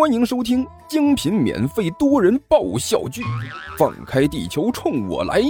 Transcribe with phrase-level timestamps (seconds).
[0.00, 3.20] 欢迎收听精品免费多人爆笑剧
[3.76, 5.42] 《放开地球冲我来》，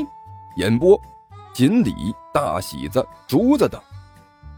[0.57, 1.00] 演播：
[1.54, 1.95] 锦鲤、
[2.34, 3.80] 大喜子、竹子等，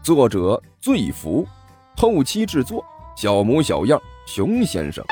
[0.01, 1.47] 作者：醉福，
[1.95, 2.83] 后期制作：
[3.15, 5.05] 小模小样、熊先生。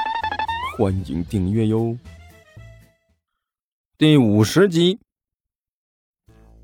[0.76, 1.96] 欢迎订阅哟。
[4.00, 5.00] 第五十集，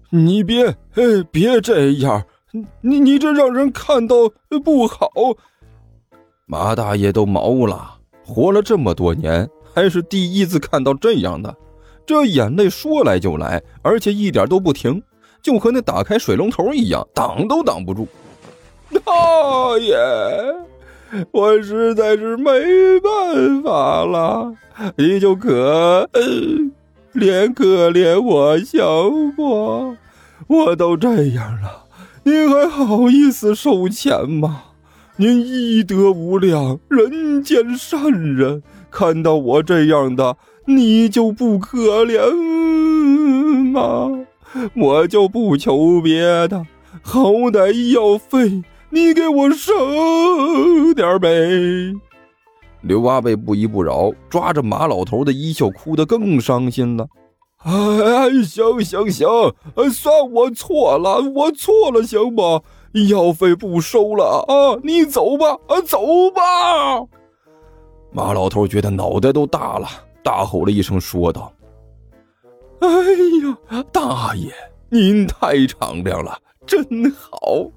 [0.09, 0.65] 你别，
[0.95, 2.25] 哎，别这样，
[2.81, 4.15] 你你这让人看到
[4.65, 5.07] 不好。
[6.47, 7.96] 马大爷都毛了。
[8.27, 11.55] 活了这么多年，还是第一次看到这样的。
[12.05, 15.01] 这眼泪说来就来，而且一点都不停，
[15.41, 18.05] 就和那打开水龙头一样，挡都挡不住。
[18.91, 19.11] 大
[19.79, 19.95] 爷，
[21.31, 22.51] 我实在是没
[22.99, 24.53] 办法了，
[24.97, 26.09] 你就可
[27.13, 29.95] 怜可怜我行不？
[30.47, 31.85] 我都这样了，
[32.23, 34.63] 你还好意思收钱吗？
[35.19, 42.31] 您医德无量，人间善人，看到我这样的，你就不可怜
[43.71, 44.27] 吗？
[44.75, 46.67] 我就不求别的，
[47.01, 51.29] 好歹医药费你给我省点呗。
[52.81, 57.07] 刘阿贝不依不饶，抓着马老头的衣袖，哭得更伤心了。
[57.63, 59.27] 哎，行行行，
[59.91, 62.61] 算我错了，我错了，行不？
[62.97, 64.79] 医药费不收了啊！
[64.83, 66.41] 你走吧，啊，走吧！
[68.11, 69.87] 马老头觉得脑袋都大了，
[70.23, 71.53] 大吼了一声，说道
[72.81, 72.87] ：“哎
[73.45, 74.51] 呀，大爷，
[74.89, 77.69] 您太敞亮了，真好！”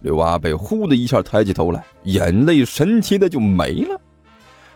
[0.00, 4.00] 刘阿贝呼的一下抬起头来，眼泪神奇的就没了，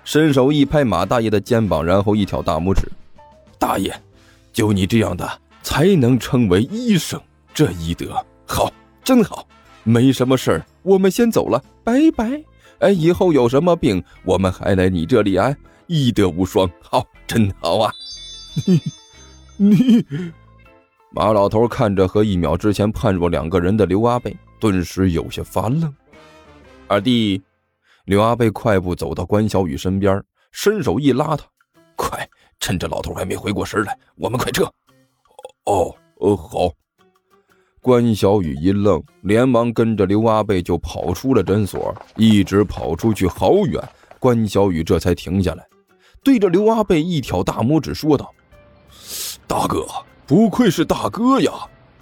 [0.05, 2.83] 伸手一拍马大爷的肩膀，然后一挑大拇指
[3.59, 3.99] ：“大爷，
[4.53, 5.27] 就你这样的
[5.63, 7.19] 才能称为医生，
[7.55, 8.15] 这医德
[8.47, 8.71] 好。”
[9.09, 9.49] 真好，
[9.85, 12.45] 没什么事儿，我们先走了，拜拜。
[12.81, 15.57] 哎，以后有什么病，我们还来你这里啊，
[15.87, 17.91] 医德无双，好，真好啊。
[19.57, 20.05] 你，你，
[21.11, 25.91] 马老头看着和一秒之前判若两个人的刘阿贝，顿时有些发愣。
[26.87, 27.43] 二弟，
[28.05, 31.47] 刘阿贝快步走到关小雨身边，伸手一拉他，
[31.97, 32.29] 快，
[32.61, 34.65] 趁着老头还没回过神来，我们快撤。
[35.65, 36.71] 哦，哦，好。
[37.89, 43.83] 关小雨一愣，连忙跟着刘阿贝就跑出了诊所，一直跑出去好远，
[44.19, 45.67] 关小雨这才停下来，
[46.23, 48.31] 对着刘阿贝一挑大拇指，说道
[49.49, 49.87] ：“大哥，
[50.27, 51.51] 不愧是大哥呀！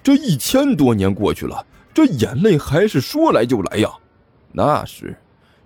[0.03, 1.65] 这一千多年过去了，
[1.95, 3.89] 这眼泪还是说来就来呀！
[4.51, 5.17] 那是，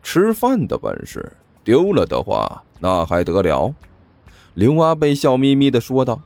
[0.02, 1.32] 吃饭的本事，
[1.64, 3.74] 丢了的话那还得了？”
[4.52, 6.20] 刘阿贝笑眯眯的说道：“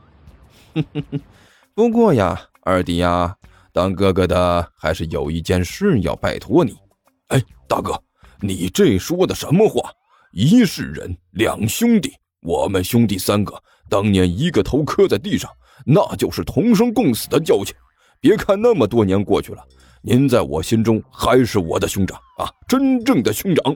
[0.75, 1.21] 哼哼哼，
[1.73, 3.37] 不过呀，二弟呀。”
[3.75, 6.77] 当哥哥的还是有一件事要拜托你，
[7.27, 8.01] 哎，大哥，
[8.39, 9.91] 你这说的什么话？
[10.31, 13.53] 一世人，两兄弟，我们兄弟三个
[13.89, 15.51] 当年一个头磕在地上，
[15.85, 17.75] 那就是同生共死的交情。
[18.21, 19.61] 别看那么多年过去了，
[20.01, 23.75] 您在我心中还是我的兄长啊，真正的兄长。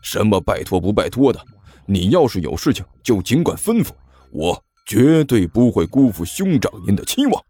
[0.00, 1.38] 什么拜托不拜托的，
[1.84, 3.90] 你要是有事情就尽管吩咐，
[4.32, 7.44] 我绝对不会辜负兄长您的期望。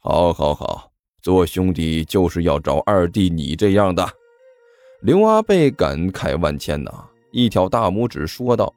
[0.00, 0.92] 好，好，好。
[1.28, 4.08] 做兄弟就是要找二弟你这样的，
[5.02, 6.90] 刘阿贝感慨万千呐，
[7.32, 8.72] 一挑大拇指说道：“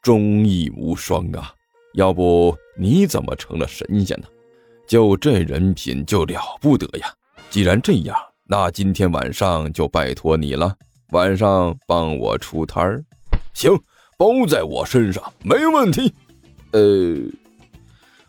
[0.00, 1.52] 忠义无双啊！
[1.94, 4.28] 要不你怎么成了神仙呢？
[4.86, 7.12] 就这人品就了不得呀！
[7.50, 10.72] 既然这样，那今天晚上就拜托你了，
[11.10, 13.04] 晚上帮我出摊儿。
[13.52, 13.76] 行，
[14.16, 16.14] 包在我身上，没问题。
[16.70, 17.16] 呃，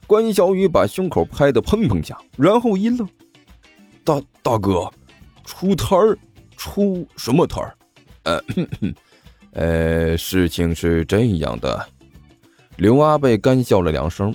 [0.07, 3.07] 关小雨把胸口拍得砰砰响，然后一愣。
[4.05, 4.89] 大大哥，
[5.43, 6.16] 出摊儿，
[6.55, 7.75] 出什么摊儿？
[8.23, 8.43] 呃，
[9.53, 11.85] 呃，事情是这样的，
[12.77, 14.33] 刘阿贝干笑了两声。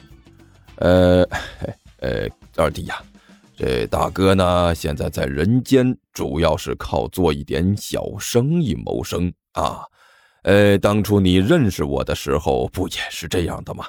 [0.76, 1.22] 呃，
[1.98, 2.26] 呃，
[2.56, 3.00] 二弟呀，
[3.56, 9.84] 这大哥呢，现在在人间主要是靠做一点小生意谋生啊。
[10.42, 13.86] 呃，当初你认识我的时候，不也是这样的吗？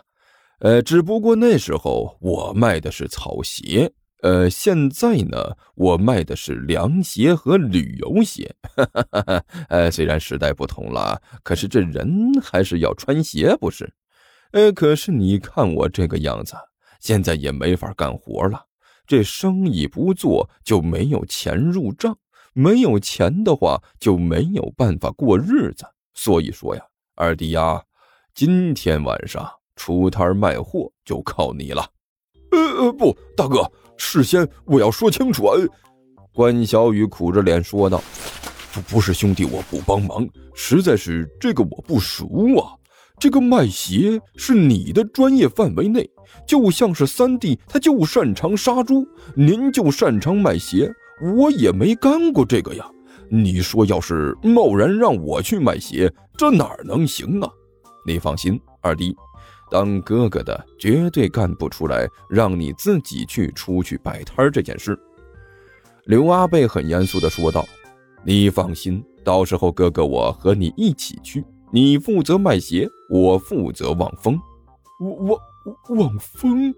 [0.60, 3.92] 呃，只不过那时候我卖的是草鞋。
[4.22, 8.56] 呃，现在呢，我卖的是凉鞋和旅游鞋。
[9.70, 13.92] 呃，虽然时代不同了，可是这人还是要穿鞋，不是？
[14.52, 16.54] 呃，可是你看我这个样子，
[17.00, 18.66] 现在也没法干活了。
[19.08, 22.18] 这生意不做就没有钱入账，
[22.54, 25.86] 没有钱的话就没有办法过日子。
[26.14, 26.84] 所以说呀，
[27.16, 27.82] 二弟呀，
[28.36, 31.90] 今天晚上出摊卖货就靠你了。
[32.52, 33.70] 呃呃，不，大哥。
[34.04, 35.48] 事先我要说清楚。
[36.34, 38.02] 关小雨苦着脸说道
[38.74, 42.26] ：“不不是兄弟，我不帮忙，实在是这个我不熟
[42.58, 42.74] 啊。
[43.20, 46.10] 这个卖鞋是你的专业范围内，
[46.48, 50.92] 就像是三弟，他就擅长杀猪，您就擅长卖鞋，
[51.38, 52.90] 我也没干过这个呀。
[53.30, 57.48] 你说要是贸然让我去卖鞋，这哪能行啊？
[58.06, 59.16] 你放心，二弟，
[59.72, 65.00] 当哥哥的绝对干不出来让你自己去出去摆摊这件事。
[66.04, 67.66] 刘阿贝很严肃地说道
[68.26, 74.38] ：“你放心，到时候哥哥我和你一起去。”你负责卖鞋，我负责望风。
[75.00, 75.40] 我
[75.88, 76.76] 我望风？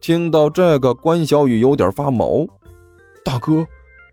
[0.00, 2.44] 听到这个，关小雨有点发毛。
[3.24, 3.64] 大哥，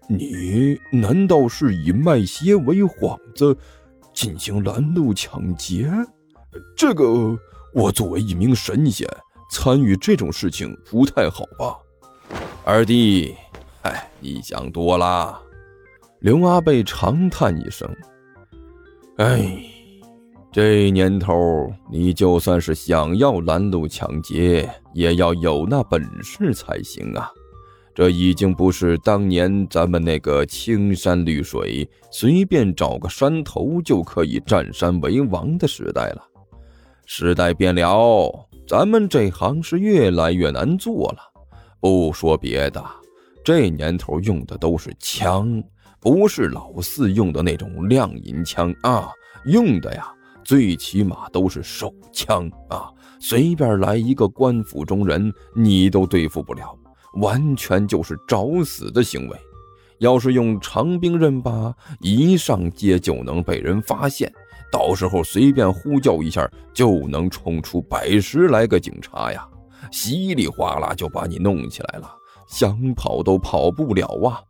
[0.07, 3.57] 你难道是以卖鞋为幌子
[4.13, 5.89] 进行拦路抢劫？
[6.77, 7.35] 这个，
[7.73, 9.07] 我作为一名神仙，
[9.51, 11.77] 参与这种事情不太好吧？
[12.65, 13.35] 二弟，
[13.83, 15.39] 哎，你想多了。
[16.19, 17.89] 刘阿贝长叹一声
[19.17, 19.63] ：“哎。”
[20.51, 27.29] 这年头，你就算是想要拦路抢劫，也要有那本事才行啊！
[27.93, 36.23] 这已经不是当年咱们那个青山绿水，随便找个山头就可以占山为王的时代了。
[37.11, 38.31] 时代变了，
[38.67, 41.17] 咱们这行是越来越难做了。
[41.79, 42.85] 不说别的，
[43.43, 45.61] 这年头用的都是枪，
[45.99, 49.09] 不是老四用的那种亮银枪啊，
[49.45, 50.07] 用的呀。
[50.43, 52.91] 最起码都是手枪啊！
[53.19, 56.77] 随便来一个官府中人，你都对付不了，
[57.15, 59.35] 完全就是找死的行为。
[59.97, 64.31] 要是用长兵刃吧，一上街就能被人发现，
[64.71, 69.47] 到时候随便呼叫一下，就能冲出百十来个警察呀，
[69.91, 72.09] 稀里哗啦就把你弄起来了，
[72.47, 74.41] 想跑都跑不了啊！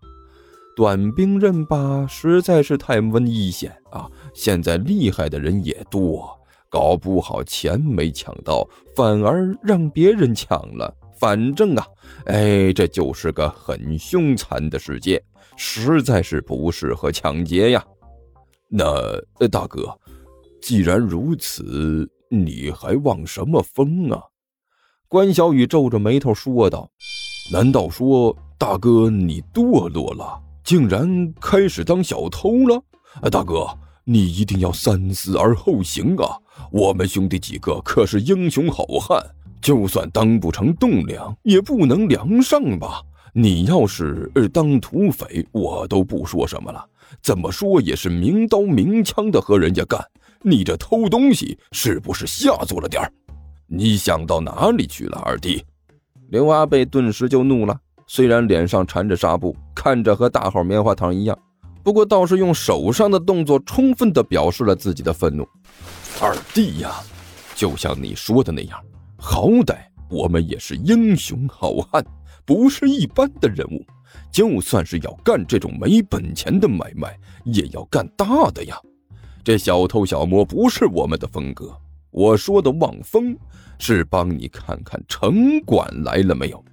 [0.75, 4.09] 短兵刃吧实在是太危险啊！
[4.33, 6.29] 现在厉害的人也多，
[6.69, 8.65] 搞不好钱没抢到，
[8.95, 10.93] 反而让别人抢了。
[11.19, 11.85] 反正啊，
[12.25, 15.21] 哎，这就是个很凶残的世界，
[15.57, 17.83] 实在是不适合抢劫呀。
[18.69, 18.85] 那
[19.39, 19.97] 呃大哥，
[20.61, 24.21] 既然如此，你还望什么风啊？
[25.07, 26.91] 关小雨皱着眉头说道
[27.51, 32.83] ：“难道说大哥你堕落了？”竟然开始当小偷了！
[33.31, 33.65] 大哥，
[34.03, 36.37] 你一定要三思而后行啊！
[36.71, 39.19] 我们兄弟几个可是英雄好汉，
[39.63, 43.01] 就算当不成栋梁，也不能梁上吧？
[43.33, 46.85] 你要是当土匪，我都不说什么了。
[47.21, 49.99] 怎么说也是明刀明枪的和人家干，
[50.41, 53.11] 你这偷东西是不是下作了点儿？
[53.67, 55.63] 你想到哪里去了，二弟？
[56.29, 57.79] 刘阿贝顿时就怒了。
[58.07, 61.37] 虽然脸上缠着纱布，看着和大号棉花糖一样，
[61.83, 65.47] 不过倒是用手上的动作充分的表示了自己的愤怒。
[66.19, 66.95] 二弟呀，
[67.55, 68.79] 就像你说的那样，
[69.15, 69.77] 好歹
[70.09, 72.03] 我们也是英雄好汉，
[72.45, 73.85] 不是一般的人物。
[74.31, 78.77] 就算是要干这种没本钱的买卖，也要干大的呀。
[79.43, 81.75] 这小偷小摸不是我们的风格。
[82.11, 83.37] 我说的望风，
[83.77, 86.63] 是帮你看看城管来了没有。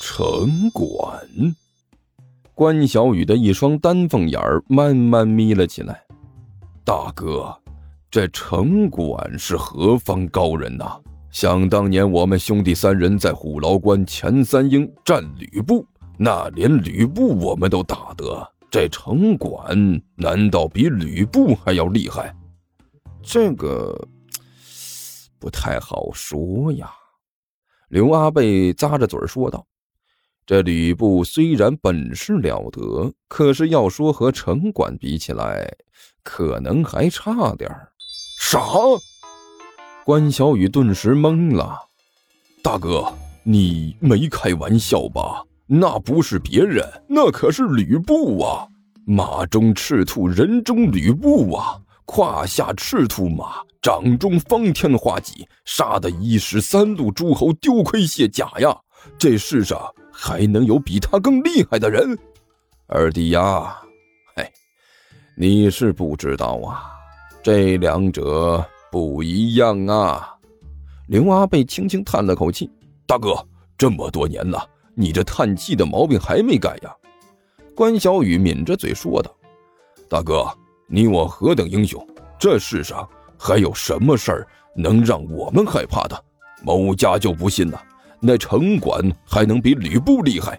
[0.00, 1.18] 城管，
[2.54, 6.02] 关小雨的一双丹凤眼儿慢慢眯了起来。
[6.84, 7.56] 大哥，
[8.10, 11.00] 这城管是何方高人呐？
[11.30, 15.84] 想当年我们兄弟三人在虎牢关前三英战吕布，
[16.16, 19.76] 那连吕布我们都打得，这城管
[20.14, 22.34] 难道比吕布还要厉害？
[23.22, 23.96] 这个
[25.38, 26.92] 不太好说呀。
[27.88, 29.66] 刘阿贝咂着嘴说道。
[30.46, 35.74] 这吕布虽然本事了得，可是要说和城管比起来，
[36.22, 37.88] 可能还差点儿。
[38.38, 38.60] 啥？
[40.04, 41.78] 关小雨顿时懵了。
[42.62, 43.10] 大哥，
[43.42, 45.42] 你没开玩笑吧？
[45.66, 48.66] 那不是别人，那可是吕布啊！
[49.06, 51.80] 马中赤兔，人中吕布啊！
[52.04, 58.76] 胯下赤兔马，掌中方天画戟，杀得一时三路诸侯丢盔卸甲呀！
[59.18, 59.80] 这世上。
[60.16, 62.16] 还能有比他更厉害的人，
[62.86, 63.76] 二弟呀，
[64.36, 64.48] 嘿，
[65.36, 66.84] 你是不知道啊，
[67.42, 70.36] 这两者不一样啊。
[71.08, 72.70] 刘阿贝轻轻叹了口气
[73.08, 73.34] ：“大哥，
[73.76, 76.94] 这么多年了，你这叹气的毛病还没改呀？”
[77.74, 79.34] 关小雨抿着嘴说道
[80.08, 80.46] ：“大哥，
[80.86, 82.06] 你我何等英雄，
[82.38, 83.08] 这世上
[83.38, 84.46] 还有什么事儿
[84.76, 86.24] 能让我们害怕的？
[86.62, 87.82] 某家就不信了。”
[88.26, 90.58] 那城管还能比吕布厉害？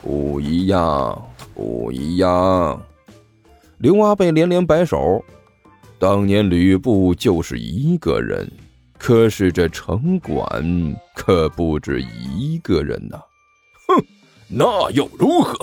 [0.00, 1.22] 不一样，
[1.54, 2.80] 不一样。
[3.76, 5.22] 刘阿贝连连摆手。
[5.98, 8.50] 当年吕布就是一个人，
[8.98, 13.20] 可是这城管可不止一个人呐！
[14.56, 15.56] 那又如何？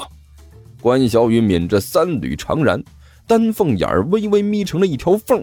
[0.81, 2.83] 关小雨抿着三缕长髯，
[3.25, 5.41] 丹凤眼儿微微眯成了一条缝。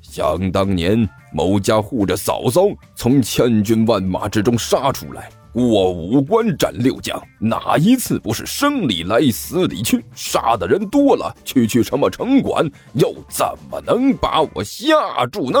[0.00, 2.62] 想当年，某家护着嫂嫂
[2.96, 10.04] 从千军万马之中杀出来，过五关斩六将，哪一次不是生里来死里去？
[10.12, 15.60] 杀的人多了，区区什么城管，又怎么能把我吓住呢？